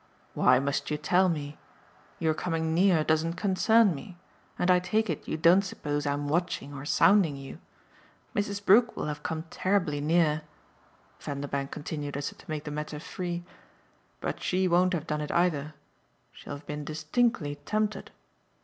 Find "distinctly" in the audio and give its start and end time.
16.83-17.59